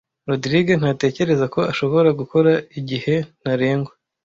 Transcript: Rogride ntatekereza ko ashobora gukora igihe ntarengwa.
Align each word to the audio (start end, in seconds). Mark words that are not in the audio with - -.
Rogride 0.29 0.73
ntatekereza 0.77 1.45
ko 1.53 1.59
ashobora 1.71 2.09
gukora 2.19 2.51
igihe 2.79 3.15
ntarengwa. 3.41 3.91